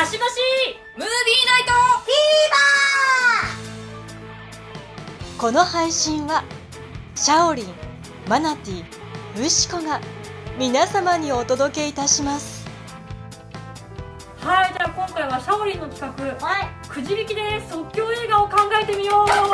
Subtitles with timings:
[0.00, 0.32] かしばし
[0.96, 1.08] ムービー
[1.46, 1.72] ナイト。
[5.38, 6.42] この配信は
[7.14, 7.66] シャオリン
[8.26, 8.84] マナティ
[9.38, 10.00] ウシコが
[10.58, 12.66] 皆様にお届けいたします。
[14.38, 16.88] はいじゃあ今回はシャオリンの企画はい。
[16.88, 19.28] くじ引きで即興映画を考えてみよう。
[19.28, 19.44] 即興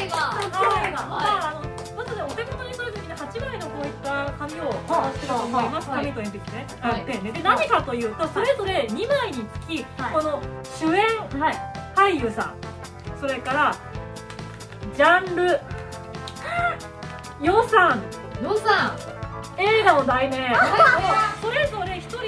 [0.00, 0.16] 映画。
[0.16, 0.92] はい。
[0.92, 1.65] 画まああの
[4.48, 5.90] 紙を渡してると思います。
[5.90, 6.12] はい。
[6.12, 6.66] 紙と鉛筆ね。
[6.80, 7.02] はい。
[7.02, 10.12] あペンねで何かというとそれぞれ2枚につきはい。
[10.14, 11.54] この主演はい。
[11.94, 12.54] 俳優さん
[13.20, 13.76] それから
[14.96, 15.60] ジャンル
[17.42, 18.02] 予算。
[18.42, 18.96] 予算。
[19.58, 20.54] 映画の題名。
[21.40, 22.18] それぞれ1人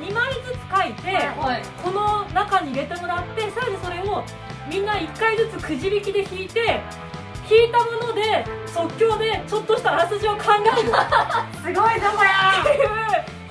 [0.00, 1.62] 2枚ずつ書いて、はい。
[1.82, 4.24] この中に入れてもらってさらにそれを
[4.70, 6.80] みんな1回ずつくじ引きで引いて
[7.50, 10.88] 引いたもので即興でちょっとしたあらすじを考える。
[11.60, 12.28] っていうすごいぞこれ。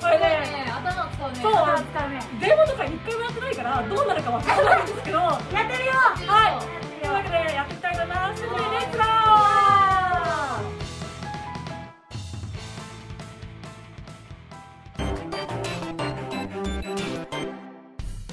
[0.00, 0.72] これねね。
[0.72, 1.38] 頭使うね。
[1.42, 2.20] そう頭使うね。
[2.40, 5.18] デモとか1回もやってないからどうなるかわからないんですけど。
[5.18, 5.92] はやってるよ。
[5.94, 8.52] いというわけでやっていきたいと思いますレッ
[8.90, 9.28] ツゴー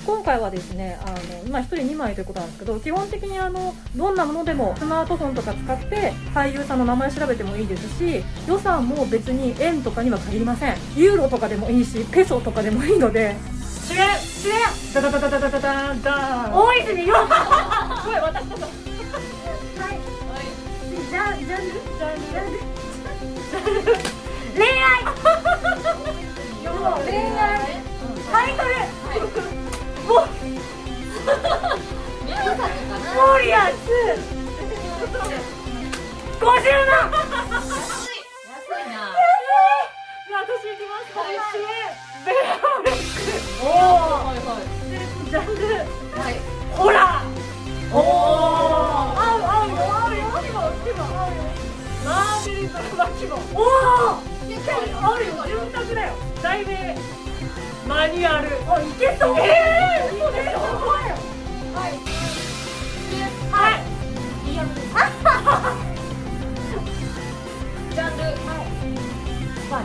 [0.05, 10.75] 今回はですねあの、まあ、1人2枚ということなんですけど基本的にあのどんなものでもスマートフォンとか使って俳優さんの名前調べてもいいですし予算も別に円とかには限りません。
[10.95, 13.35] ユーロとかでもいいしペソとかでもいいので。
[13.87, 14.55] 主演主演。
[14.93, 18.19] ダダダダダダダダンダン大泉洋はすごい。
[18.19, 18.69] 私のい
[21.09, 21.45] じゃジャンル？
[21.47, 22.59] ジャンル？
[24.05, 24.14] 恋
[33.15, 33.77] なウォリアーズ
[36.39, 36.61] 50万安
[38.05, 38.19] い
[38.91, 39.07] な
[40.27, 41.65] じゃあ私行きますはい主演
[42.25, 43.73] ベラーレックおは
[44.33, 45.61] いはおジャンル
[46.19, 46.33] はい
[46.71, 47.25] ホラー
[47.93, 48.01] おお
[49.15, 51.43] 合う合うよ合うよ合うよ合うよ
[52.03, 53.65] マーベリーズ・マキモおお
[54.11, 54.19] 合
[55.19, 56.95] うよ潤沢だよ題名
[57.87, 59.35] マニュアルあいけそう。
[59.37, 59.84] ええー、
[67.91, 69.69] ジャンルはいス。
[69.69, 69.83] パイ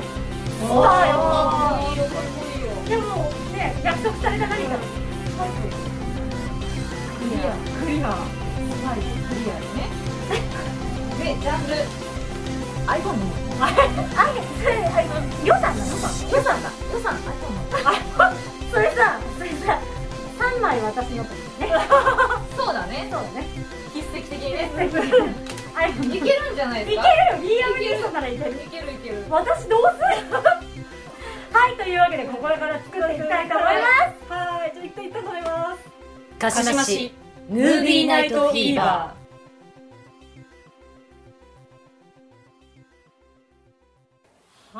[0.62, 3.06] おーいいよかっこいいよでも
[3.52, 4.76] ね約束された何か
[7.18, 8.14] クリアクリアス。
[8.84, 9.00] パイク
[9.34, 9.78] リアね
[11.18, 11.74] でジャンル
[12.86, 13.22] iPhone に
[13.60, 13.62] あ
[14.60, 14.74] それ
[15.44, 17.14] 予算だ予算予算だ予算
[17.70, 18.34] iPhone
[18.72, 18.98] それさ
[19.38, 19.78] それさ
[20.38, 21.70] 3枚私のことね
[22.56, 23.46] そうだねそうだね
[23.92, 24.70] 筆跡的にね
[25.80, 27.08] あれいけるいけるんじゃないですか？
[27.08, 27.42] よ。
[27.42, 28.50] リアムニュースならいける。
[28.52, 29.24] いけるいける。
[29.30, 29.98] 私どうす
[30.30, 30.36] る？
[31.52, 33.80] はいというわけでここから作っていきたいと思いま
[34.28, 34.32] す。
[34.32, 34.72] はい。
[34.74, 36.38] じゃあ一回いったと思います。
[36.38, 37.12] かしまし。
[37.48, 39.14] ムービーナイトフィーバ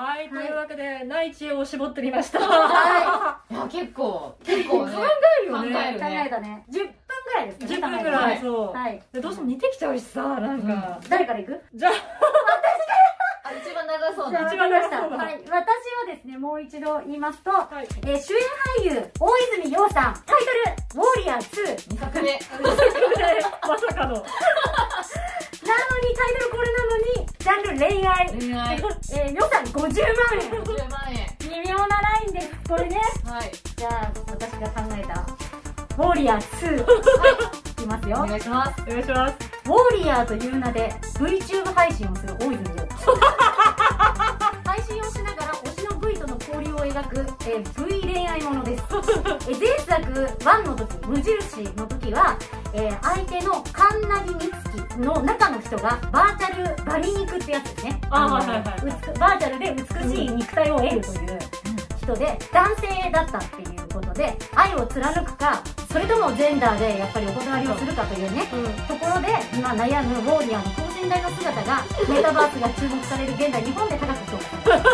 [0.01, 2.39] はい、というわけで内知恵を絞ってみました。
[2.41, 3.53] はい。
[3.55, 4.95] や結構結構ね。
[4.97, 5.03] 考
[5.43, 5.93] えるよね。
[5.93, 6.65] 考考えたね。
[6.71, 6.95] 10分
[7.27, 9.03] ぐらいですかね10分ぐらい、はいそう、はい。
[9.13, 11.63] でどうしても似てきちゃうしさなんか、誰からいく？
[11.75, 11.93] じゃあ。
[13.45, 15.39] あ一番長そう一番長そうだはい。
[15.45, 15.65] 私は
[16.07, 17.89] ですねもう一度言いますと、はい。
[18.07, 18.41] えー主演
[18.79, 20.15] 俳優大泉洋さん。
[20.25, 20.37] タイ
[20.95, 22.41] トル「ウォリアー2」2作目。
[23.69, 24.25] まさかの
[26.01, 28.29] にタイトルこれなのにジャンル恋愛。
[28.39, 28.77] 恋愛。
[29.13, 29.91] えー予算50万
[30.41, 30.51] 円。
[30.63, 31.37] 50万円。
[31.41, 33.01] 微妙なラインですこれね。
[33.25, 33.53] はい。
[33.77, 35.25] じゃあ私が考えた
[36.03, 37.75] 「ウォリアー2」い。
[37.77, 38.17] きますよ。
[38.23, 38.83] お願いします。
[38.87, 39.35] お願いします。
[39.67, 42.89] ウォリアーという名で VTube 配信をする大泉洋
[44.65, 48.85] 配信をしながら推しの V との交流を描く、えー V 恋愛ものです、
[49.49, 52.37] えー前作1の時無印の時は、
[52.75, 54.49] えー相手のカンナギミツ
[54.95, 58.01] キの中の人がバーチャルバリ肉ってやつですね。
[58.11, 61.39] のあはいはいはい美バーチャルで美しい肉体を得るという
[62.03, 65.63] 人で男性だったっていうことで愛を貫くか
[65.93, 68.47] それともジェンダーでやっぱりお断りをするかというね
[68.87, 74.91] ところで今悩むウォーリアーの等身大の姿がメタバースが注目される現代日本で高く評価されま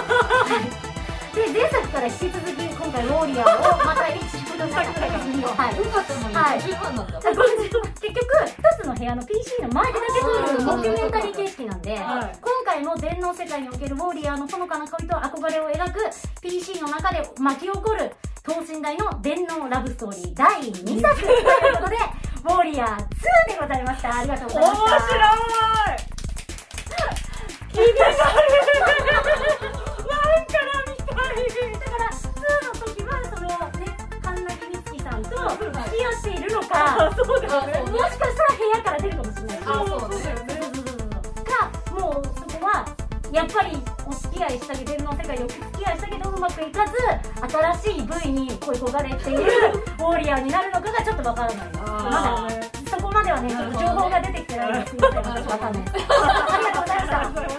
[0.81, 0.97] す
[1.37, 4.06] で前作から引き続き今回ウォーリアーをまた
[4.73, 5.77] はい。
[5.77, 6.59] よかったのにはい。
[6.61, 12.39] 50万なんだあこれ結局一つの部屋の PC の前でだけ撮るドキュメンタリー形式なんで、はい。
[12.41, 16.01] 今回の全能世界におけるウォーリアーのほのかな恋と憧れを描く
[16.41, 21.45] PC の中で巻き起こる等身大の電脳ラブストーリー第2作という
[21.77, 21.97] ことで
[22.45, 24.19] ウォーリアー2でございました。
[24.19, 25.27] ありがとうござい面ま白いした。
[27.73, 29.26] 気になるワンから見たい
[37.07, 37.91] あそうだよね。
[37.91, 39.59] もしかしたら部屋から出るかもしれない。
[39.59, 40.61] しあそうねだよね。
[41.45, 42.85] かもうそこは
[43.33, 43.77] やっぱり
[44.07, 46.93] お付き合いしたけど電脳世界でお付き合いしたけどうまくいかず
[47.83, 57.56] 新しい部位に恋焦がれているウォーリアーになるのかがちょっとわからないまだそこまではねちょっと情報が出てきてないのですみません私わかんないありがとうございました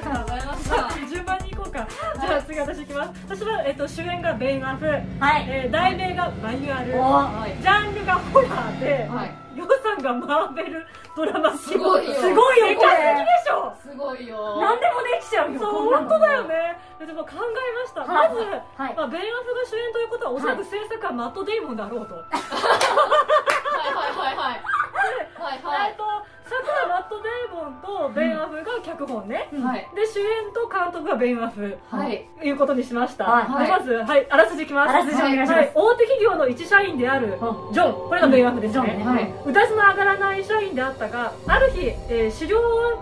[2.19, 3.11] じゃあ次私いきます。
[3.27, 4.99] 私は、えっと主演がベン・アフ、は
[5.39, 5.45] い。
[5.47, 6.97] えー題名がマニュアル。
[6.97, 7.61] おはい。
[7.61, 9.35] ジャンルがホラーで、はい。
[9.55, 10.85] 予算がマーベル
[11.15, 11.51] ドラマ。
[11.57, 12.13] すごいよ。
[12.13, 14.57] すごいよでかすぎでしょすごいよ。
[14.61, 16.77] 何でもできちゃうよそう本当だよね。
[16.99, 18.29] でも考えました、はい。
[18.29, 18.95] まず、はい。
[18.95, 22.25] まあ、ベン・アフが主演ということはおそらく制作はマット・デイモンだろうと、 はい
[23.93, 24.61] はいはいはい
[25.37, 26.03] はいはいえっと
[26.47, 29.87] 作はマット・デンとベン・アフが脚本ね、はい。
[29.95, 32.27] で主演と監督がベン・アフ、はい。
[32.43, 33.65] いうことにしました、はい。
[33.65, 34.89] でまず、はい、あらすじいきます。
[34.89, 35.53] あらすじお願いします。
[35.53, 35.71] はい。
[35.73, 37.73] 大手企業の一社員であるうん。
[37.73, 38.09] ジョン。
[38.09, 39.05] これがベン・アフですね、ジョンね。
[39.05, 39.33] はい。
[39.45, 42.59] 歌数の上がらない社員であったがある日、えー資料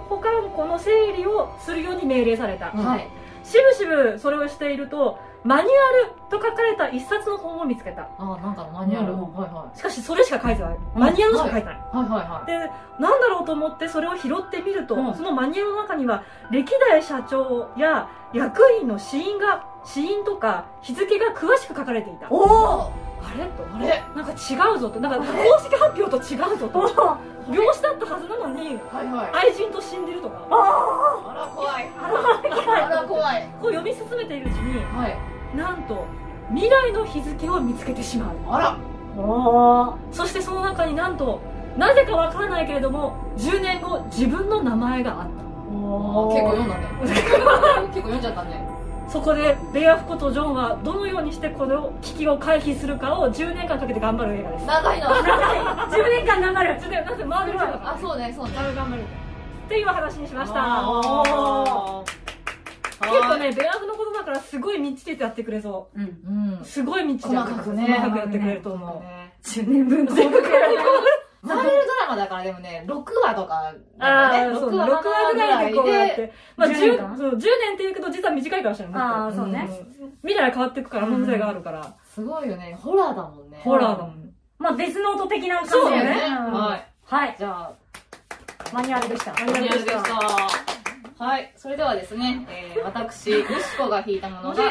[0.10, 3.08] 保管庫の整理をするように命令された、はい。
[3.44, 8.10] しぶしぶそれをしているとマニュアルと書かれた一冊の本を見つけた。
[8.18, 9.14] あなんかマニュアル。
[9.14, 10.78] うんはいはしかしそれしか書いてない。
[10.96, 11.80] マニュアルしか書いてない、い。
[11.96, 12.48] はいはいはい。
[12.48, 15.14] でなんだろうと思ってそれを拾ってみると、うん。
[15.14, 22.28] そのマニュアルの中には歴代社長や役員の死因が死因とか日付が詳しく書かれていた。
[22.32, 22.92] おおあ
[23.38, 23.46] れ？
[23.46, 24.04] とあれ？
[24.16, 25.00] なんか違うぞと。
[25.00, 27.18] なんか公式発表と違うぞと。
[27.48, 29.46] 病死だったはずなのにはいはい。
[29.46, 30.48] 愛人と死んでるとか。
[30.50, 31.92] あら怖い。
[32.02, 33.48] あら怖い。
[33.62, 36.06] こう読み進めているうちにはいなんと
[36.52, 38.36] 未来の日付を見つけてしまう。
[38.50, 38.78] あら。
[39.18, 41.40] おおそしてその中になんと
[41.78, 45.24] なぜかわからないけれども10年後自分の名前があった。
[45.24, 46.88] あ結構読んだ ね。
[47.02, 48.68] 結構読んじゃったね。
[49.08, 54.66] そこでベアフことジョンはどのようにしてこの危機を回避するかを10年間かけて頑張る映画です。
[54.66, 55.08] 長いな。
[55.08, 56.80] 10年間頑張る。
[56.82, 58.52] 10年なんでマーベルあそうねそうね。
[58.76, 59.02] 頑張る。
[59.04, 59.06] っ
[59.70, 60.60] ていう話にしました。
[60.60, 62.04] あ
[63.02, 66.00] 結構ねベアフのこからすごいみっちりとやってくれそう。
[66.00, 66.06] んう
[66.58, 66.62] ん。
[66.62, 67.84] うすごいみっ細かくね。
[67.86, 69.04] 細かくやってくれると思う。
[69.04, 70.50] ね10年分の全部やる
[71.42, 73.80] マーベルドラマだからでもね6話とかね。
[74.00, 76.34] あ、そう6 6話話ぐらいでこうやって。
[76.58, 77.18] まあ、10 10, 年間？
[77.18, 79.02] そう10年って言うけど、実は短いかもしれない。
[79.02, 79.60] あーそうね。
[79.62, 79.68] ん
[80.24, 81.96] 未来変わっていくから、可能性があるから。
[82.14, 82.76] すごいよね。
[82.82, 83.60] ホラーだもんね。
[83.64, 84.34] ホラーだもん。
[84.58, 85.98] まあデスノート的な感じだだよね。
[86.00, 86.12] よね。
[86.58, 86.88] はい。
[87.04, 87.36] はい。
[87.38, 87.74] じゃあ
[88.74, 89.34] マニュアルでした。
[89.34, 90.65] マニュアルでした
[91.18, 93.46] はいそれではですね、えー、私よし
[93.78, 94.70] こが弾いたものが、は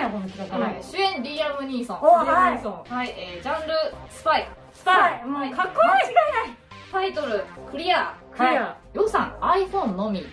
[0.79, 2.27] い、主演リアム・ニーソンおはい。
[2.27, 3.73] はい、えー、ジャンル
[4.11, 4.49] スパイ。
[4.75, 5.13] スパイ。
[5.13, 5.25] はい。
[5.25, 6.57] もうかっこいい。
[6.93, 8.15] タイトルクリア。
[8.37, 8.77] クリア。
[8.93, 10.27] 予算 iPhone のみ。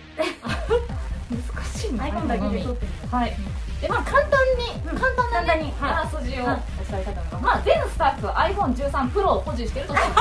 [1.30, 2.04] 難しいな。
[2.04, 3.32] アイコンだけで撮ってるはい。
[3.80, 4.98] でまあ簡単に、うん。
[4.98, 6.62] 簡単なねあらすじをおはい。
[6.90, 10.14] 伝えしたいと思います、まあ全スタッフ iPhone13 Pro を保持していると思いま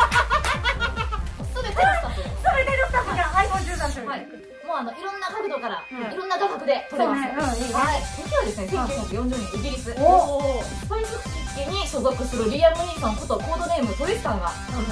[1.43, 4.07] すすべてのスタッフですそれでのスタッフが iPhone13 種類。
[4.07, 6.13] はい、もうあのいろんな角度から、うん。
[6.13, 7.27] いろんな画角で撮れます。
[7.27, 9.91] はい、時はですね、1940年イギリス。
[9.99, 11.19] おスパイス
[11.59, 14.49] 組織に所属するリアム・ニーソンことコードネームトリスタンが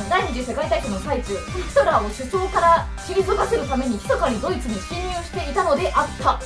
[0.10, 6.36] 第二次世界大戦の最中ヒトラーを首相から退かせるために密かにドイツに侵入していたのであった。
[6.36, 6.40] っ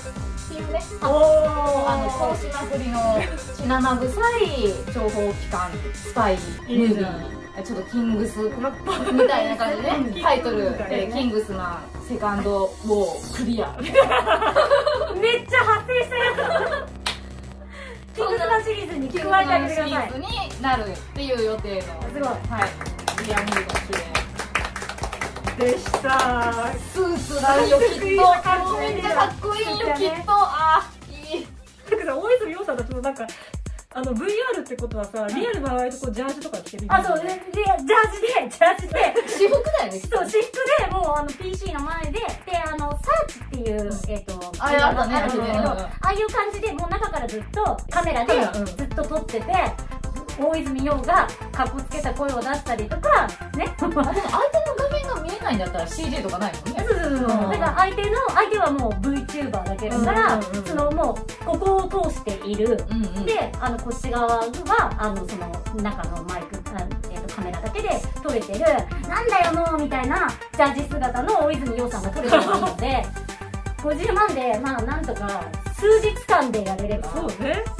[0.48, 0.80] ていうね。
[1.02, 1.83] お
[2.14, 3.00] あの殺しまくりの
[3.56, 13.94] 血生臭い情報機関スパイムービーちょっとキングスみたいな感じでねタイトル、えーキングスマンセカンドウォークリアめっ
[15.48, 24.24] ちゃ発生したやつキングスマンシリーズにキングス加えてあマンシリげてくださいーズになるっていう予定のすごいはいリアム・ニーソン主演
[25.56, 26.74] でした。
[26.92, 30.90] スーツだよきっとめっちゃかっこいいよきっとあ
[32.04, 33.28] いいなんかさ、大泉洋さんたちもなんか、
[33.96, 34.26] あの VR
[34.60, 39.14] ってことはさ、リアルな割とこうジャージとか着てるあそうででジャージでジャージで。
[39.28, 42.20] 私服だよねそう、私服でもうあの PC の前で、で、
[42.58, 48.34] あの、サーチっていう、えっ、と、あれあったねるんですけど、うんうんうんああいう感じで、もう中からずっとカメラで
[48.66, 49.46] ずっと撮ってて、
[50.40, 53.74] 大泉洋がかっこつけた声を出したりとか、ね。
[53.82, 57.28] あでも相手の画面が見えないんだったら CG とかないもんねそうそうそう。
[57.28, 62.84] だから相手の、相手はもう VTuber だけだから、うんうんうんそのもう、ここを通している。
[62.90, 64.44] うんうんで、あの、こっち側は、
[64.98, 66.80] あの、その、中のマイク、あ
[67.12, 68.60] えーとカメラだけで撮れてる、
[69.08, 73.06] なんだよもうみたいな、ジャージ姿の大泉洋さんが撮れてるので、
[73.84, 75.42] 50万で、まあ、なんとか、
[75.78, 77.10] 数日間でやれれば。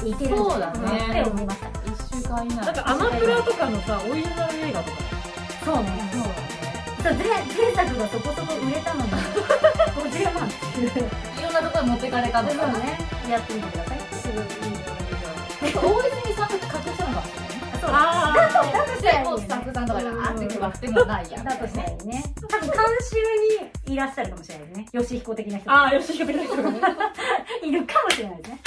[0.04, 1.68] いけるんじゃないかって思いました。
[2.34, 4.96] 1週間以内なんかアマプラとかのさ、オリジナル映画とか。
[5.64, 5.90] そうね。
[6.12, 10.90] そう前前作がそこそこ売れたのに、 50万っていう。
[11.38, 12.98] いろんなところに持ってかれたのかなそうね。
[13.30, 13.98] やってみてください。
[14.14, 16.60] すごいいい大泉さんって隠
[16.94, 21.44] したのかもしれないねあだとしてでもうスタッフさんとかがあーって配わけでもないやん。
[21.44, 22.24] だとしたらいいね。
[22.48, 23.16] 多分監修
[23.86, 24.86] にいらっしゃるかもしれないですね。
[24.92, 25.70] 吉彦的な人。
[25.70, 26.80] ああ、よし、よくない人がね。
[27.62, 28.58] いるかもしれないですね。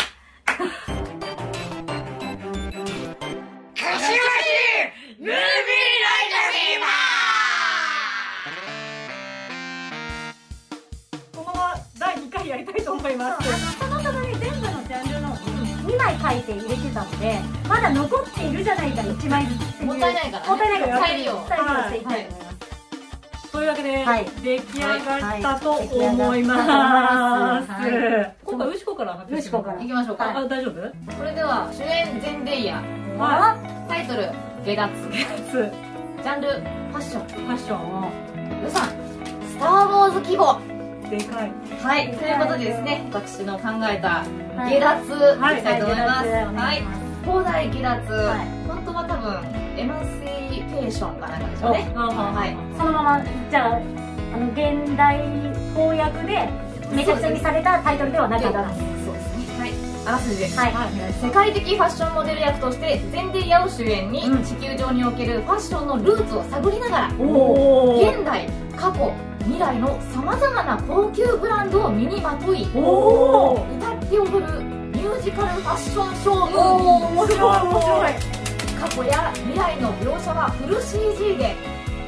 [13.01, 13.79] 回やりたいと思います。
[13.79, 15.27] そもそもね、全部のジャンルの
[15.87, 19.87] 2枚書いて入れてたので、まだ残っているじゃないか、1枚ずつっていう。
[19.87, 20.49] もったいないからね。
[20.49, 20.99] もったいないから。
[20.99, 22.25] 再利用再利用していきたい。
[22.25, 22.45] と思い。
[22.45, 22.59] ま
[23.41, 23.51] す。
[23.51, 23.65] とい。
[23.65, 24.25] うわけで、はい。
[24.43, 25.87] 出来上がったとはい。
[25.87, 26.43] 思い。
[26.43, 27.71] ます。
[27.71, 28.35] はい。
[28.43, 30.37] 今回、ウシコから発表してウシコから行きましょうか。
[30.37, 32.83] あ、大丈夫それでは、主演ゼンデイヤ。
[33.17, 34.29] はタイトル、
[34.63, 34.89] 下脱。
[35.49, 35.71] つ、
[36.23, 37.45] ジャンル、ファッション。
[37.45, 38.11] ファッションを、
[38.63, 38.83] 予算、
[39.47, 40.76] スター・ウォーズ規模。
[41.09, 41.51] でかい。
[41.81, 46.27] はい、ということでですね、私の考えたはい下脱はいいきたいと思います。
[46.27, 46.83] はいはい、
[47.23, 50.37] 広大下脱、はい本当は多分エマンシ
[50.77, 51.91] ペーションかなんかでしょうね。
[51.95, 55.17] あははい、そのまま、じゃあ、あの、現代
[55.73, 56.49] 翻訳で、
[56.91, 58.69] めちゃくちゃにされたタイトルではなかった。
[58.69, 59.59] そうですね。
[59.59, 59.71] はい、
[60.05, 60.59] あらすじです。
[60.59, 60.73] はい。
[61.21, 67.07] 世界的ファッションモデル役としてゼンデイヤを主演に、うん地球上におけるファッションのルーツを探りながら。
[67.07, 69.13] 現代過去
[69.47, 72.63] 未来のさまざまな高級ブランドを身にまとい。
[72.63, 72.75] 歌っ
[74.09, 74.59] て踊る
[74.91, 76.59] ミュージカルファッションショーム
[77.15, 78.13] 面白い、面白い。
[78.77, 81.55] 過去や未来の描写はフル CG で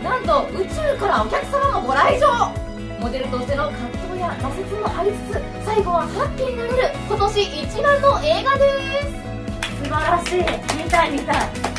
[0.04, 2.52] なんと宇宙からお客様もご来場
[3.00, 8.68] モデルとしての葛藤や挫折もありつつ最後はハッピーになれる今年一番の映画で
[9.82, 10.44] 素晴らしい。
[10.76, 11.70] 見たい見たい。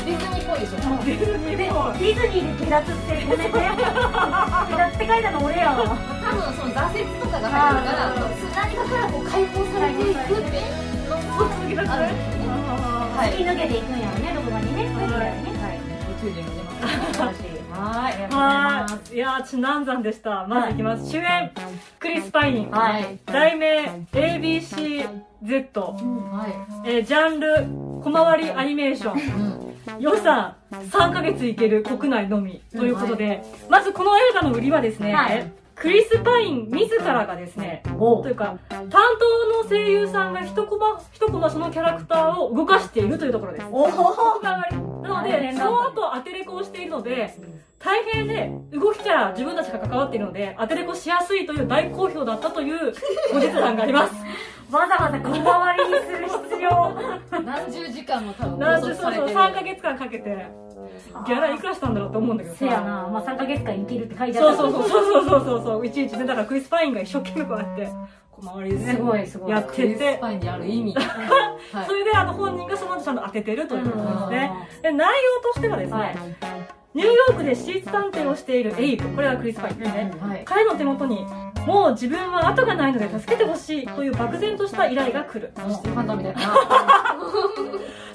[0.00, 3.56] すディズニーっぽいでしょディズニーで、ディズニーで下脱ってごめんね。
[5.00, 5.78] って書いたの俺やわ。
[5.78, 8.12] 多分その挫折とかが入るから
[8.54, 14.90] 何かからこう解放されていくっていうのも続けたくあるんですねは突き抜けていくんやろね、どこかにね。
[17.72, 18.12] はい。
[18.30, 19.16] はい。
[19.16, 20.46] やー、ちなんざんでした。
[20.46, 20.76] まずい。
[20.76, 21.10] きます。
[21.10, 21.50] 主演、
[21.98, 22.70] クリス・パイン。
[22.70, 23.18] はい。
[23.24, 25.08] 題名、ABCZ。
[25.80, 29.18] はえージャンル、小回りアニメーション。
[29.18, 29.22] い。
[29.24, 32.62] うん予算、3ヶ月いける国内のみ。
[32.72, 43.66] ということで、まずこの映画の売りはですね、はいクリス・パイン自らがですね、おというか、担当の声優さんが一コマ、一コマそのキャラクターを動かしているというところです。
[43.70, 43.88] お
[44.42, 44.62] な
[45.02, 47.34] ので、その後アテレコをしているので、
[47.78, 52.92] 大変で、動きから自分たちが関わっているので、アテレコしやすいという大好評だったという
[53.32, 54.14] 後日談があります。
[54.70, 56.94] わざわざ小回りにする必要。
[57.44, 60.46] 何十時間も多分なんでそうそう、拘束されてる3ヶ月間かけて、
[61.26, 62.58] ギャラいくらしたんだろうと思うんだけどさ。
[62.60, 63.08] せやな。
[63.08, 64.56] まあ3ヶ月間生きるって書いてある。
[64.56, 67.88] そうそうそうそうそうそうそう、いちいちね、だからクリス・パインが一生懸命こうやって、
[68.30, 74.52] 小回りでね、すごいすごいやってクリスて、パインにある意味はい それであの本人がその後ちゃんと当ててるということですね。
[74.82, 76.16] で内容としてはですね、はい。
[76.92, 80.12] ニューヨークで私立探偵をしているエイブ、これはクリス・パインですね。
[80.20, 81.24] はい彼の手元に、
[81.66, 85.52] もう自分は後がないので助けてほしいという漠然とした依頼が来る。
[85.56, 86.40] ファンタみたいな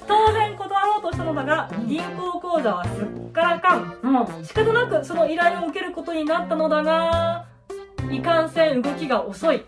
[0.08, 3.98] 当然断ろうとしたのだが、銀行口座はすっからかん。
[4.04, 4.46] うん。
[4.46, 7.46] 仕方なくその依頼を受けることになったのだが、
[8.12, 9.64] いかんせん動きが遅い。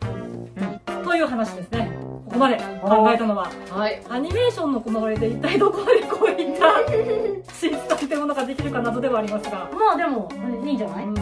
[1.04, 1.92] という話ですね。
[2.26, 6.74] ここまで考えたのは、はいアニメーションの小回りで一体どこまでこういった
[8.48, 10.30] できるか謎ではありますが、まあでも、
[10.66, 11.06] いいんじゃない？
[11.06, 11.18] うんうん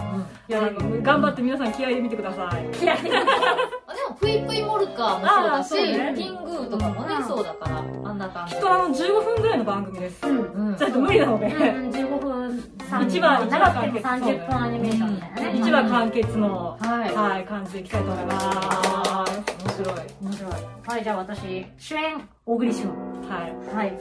[0.47, 0.61] いや、
[1.01, 2.77] 頑張って皆さん気合いで見てください。
[2.77, 3.09] 気合いで。
[3.17, 10.25] あでもプイプイモルカーもそうだしねピングーとかもねうんそうだからあんな感じきっとあの15分ぐらいの番組です。
[10.27, 10.37] うん。
[10.69, 11.53] うんじゃないと無理なので、うん、
[11.89, 15.49] 15分30一話長くても30分アニメーションみたいなね。
[15.63, 18.45] 1話完結の、はいはい、感じでいきたいと思います。
[18.45, 19.25] は
[19.65, 20.51] 面白い面白い。
[20.87, 22.85] はい、じゃあ私、主演、小栗旬。
[22.85, 23.75] い。
[23.75, 23.97] はい。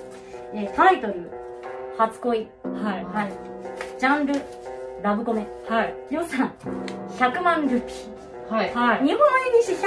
[0.55, 1.31] えータイトル、
[1.99, 2.49] 初恋。
[2.65, 3.05] はい。
[3.05, 3.33] はい。
[3.99, 4.35] ジャンル、
[5.03, 5.47] ラブコメ。
[5.69, 5.95] はい。
[6.11, 6.53] 予算、
[7.19, 7.93] 100万ルピ
[8.51, 8.75] はいー。
[8.75, 9.07] はい。
[9.07, 9.87] 日本円にして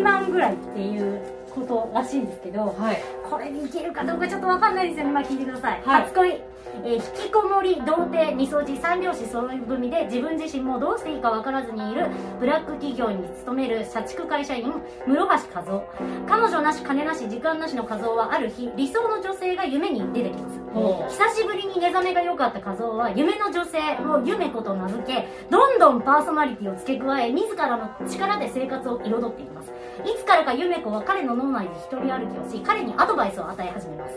[0.00, 1.20] 152万ぐらいっていう
[1.54, 5.12] ことらしいんですけど、はいこれにいけるかどうかちょっとわかんないですよね。
[5.12, 5.82] まあ聞いてください。
[5.84, 6.42] はい初恋。
[6.84, 12.06] えー引きこもり、童貞、みそじ、三拍子揃い踏みで自分自身もどうしていいかわからずにいる
[12.38, 14.72] ブラック企業に勤める社畜会社員、
[15.06, 15.84] 室橋和夫。
[16.28, 20.58] 彼女なし、金なし、時間なしの和夫はある日、理想の女性が夢に出てきます。
[20.72, 29.72] ほ久しぶりに寝覚めが良かった和夫は夢の女性を夢子と名付けどんどんパーソナリティを付け加え自らの力で生活を彩っていきます
[30.04, 34.14] いつからか夢子は彼の脳内で一人歩きをし彼にアドバイスを与え始めます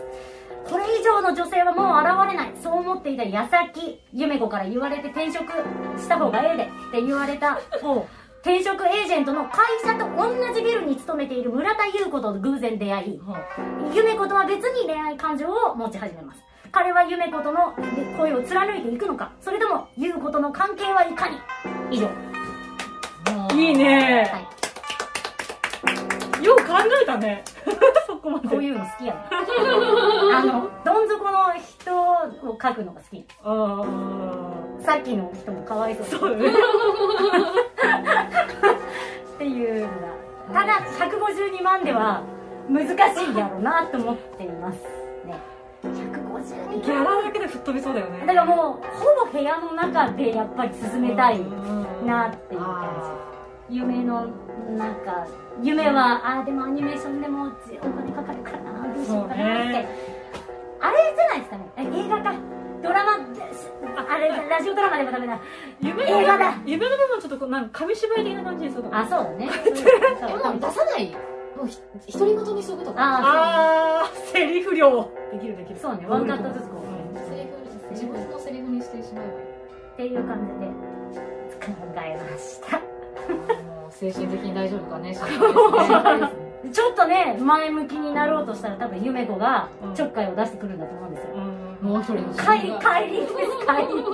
[0.68, 5.50] これ以上の女性はもう現れないそう思っていた矢先夢子から言われて転職
[5.98, 7.60] した方がええでって言われた
[8.42, 13.20] 転職エージェントの会社と同じビルに勤めている村田優子と偶然出会い、
[13.94, 16.40] 夢子とは別に恋愛感情を持ち始めます。
[16.72, 17.72] 彼は夢子との
[18.18, 21.38] 恋を貫いていくのか、それとも優子との関係はいかに？
[21.92, 22.08] 以上。
[23.54, 24.38] いいねは
[26.40, 26.44] い。
[26.44, 26.64] よう考
[27.00, 27.44] えたね
[28.08, 29.20] そこまでこういうの好きやね。
[30.42, 32.02] あの、どん底の人
[32.50, 33.24] を描くのが好き。
[33.44, 33.84] あ
[34.80, 36.04] さっきの人もかわいそう。
[36.04, 36.38] あそうっ
[39.38, 39.92] ていうのが。
[40.52, 42.22] ただ、152万では
[42.68, 42.96] 難しい
[43.38, 44.78] やろうなと思っています。
[45.24, 45.38] ね。
[45.84, 48.20] 152ギャ万ラだけで吹っ飛びそうだよね。
[48.26, 51.40] だからもう、ほぼ部屋の中でやっぱり進めたい
[52.04, 53.16] なっていう感
[53.68, 53.76] じ。
[53.76, 54.26] 夢の、
[54.76, 54.94] なん。
[55.04, 55.26] か、
[55.62, 60.11] 夢は、ああ、でもアニメーションでもお金かかるからな、どうしようかなって。
[60.82, 61.72] あれじゃないですかね。
[61.76, 62.34] え映画か。
[62.82, 63.18] ドラマ。
[63.32, 63.70] です、
[64.08, 65.40] あれ、ラジオドラマでもダメだ。
[65.80, 66.58] 夢の映画だ。
[66.66, 69.48] 夢の部分ちょっとこうなんか紙芝居的な感じにすあ、そうだね。
[70.20, 70.38] そう。
[70.38, 71.16] でも出さない。
[71.56, 71.78] もうひ
[72.18, 75.08] 独り言にしとくとかああーセリフ量。
[75.32, 75.78] できるできる。
[75.78, 76.06] そうね。
[76.08, 76.82] ワンカットずつこ
[77.28, 79.52] セリフ自分のセリフにしてしまえば。
[80.02, 80.66] いいっていう感じで
[81.64, 82.78] 考えました。
[82.78, 86.41] もう精神的に大丈夫かね、 心配ですね。
[86.70, 91.34] ちょっとね、前向きになろうとしたら多分夢子がうんちょっかいを出してくるんだと思うんですよ。
[91.34, 93.32] うんもう一人の自帰り、帰りです、
[93.66, 94.04] 帰り。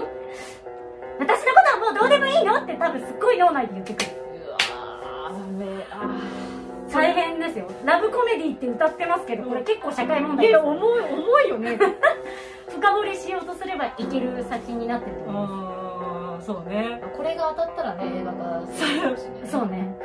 [1.19, 4.11] 私のことはもうどうでもいいのって多分すっごい脳内で言ってくる。
[6.90, 7.69] 大変ですよ。
[7.85, 10.69] ラブコメディって歌ってますけど、これ結構社会問題いやです。
[10.71, 11.78] 重い重いよね
[12.69, 15.47] 深掘りしようとすればいける作品になってると思う。
[15.47, 19.49] あーそうねーこれが当たったらね、映画化するかもしれない。
[19.49, 19.97] そうね。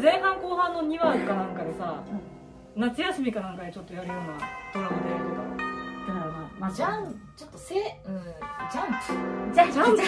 [0.00, 2.02] 前半後半の2話かなんかでさ
[2.76, 4.38] 夏休みかなんかでちょっとやるような
[4.74, 5.66] ドラマでやるとか。
[6.06, 7.82] だからまあ、まあ、ジャン、ちょっとせ、うん、
[8.70, 9.54] ジャンプ。
[9.54, 10.06] じゃあ、じゃあ、じゃ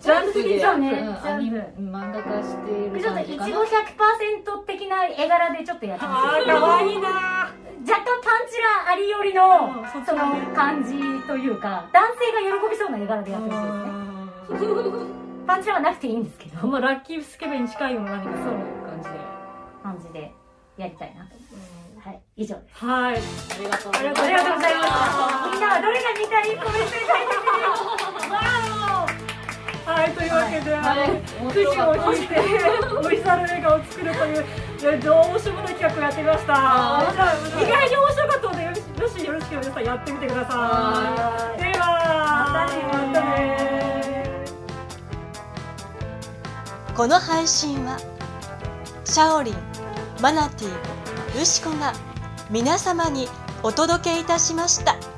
[0.00, 0.90] ジャンプで、そうね。
[0.90, 1.28] んジャンプ。
[1.28, 3.20] アニメ漫画化しているちょっと。
[3.20, 6.18] いちご100%的な絵柄でちょっとやってみて。
[6.18, 7.08] あーかわいいな。
[7.08, 15.08] 若干パンチラありよりの、うんその感じというか、男性が喜びそうな絵柄でやってほしいですね。
[15.46, 18.77] パンチラはなくていいんですけど、このラッキースケベに近いような何かそう
[20.78, 21.26] やりたいな。
[21.26, 22.08] と思います。
[22.08, 22.84] はい、以上です。
[22.84, 23.14] はい。
[23.14, 24.22] ありがとうございます。
[24.22, 25.50] ありがとうございます。
[25.50, 27.74] みんなはどれが見たいコメントに書いてくれよ。
[29.84, 30.12] はい。
[30.12, 31.10] というわけで、はい。
[31.10, 31.70] あのくじを
[32.14, 34.44] 引いてオリジナル映画を作るという
[35.02, 36.54] どうしようもない企画をやってみました。
[37.58, 41.82] 意外に面白かったのでよしよしよろしければ皆さんやってみてくださはいでは
[42.52, 44.44] またねまたね
[46.94, 47.98] この配信は
[49.04, 49.67] シャオリン
[50.20, 51.92] マナティーウシコが
[52.50, 53.28] 皆様に
[53.62, 55.17] お届けいたしました。